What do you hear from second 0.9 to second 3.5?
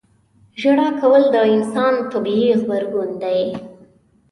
کول د انسان طبیعي غبرګون دی.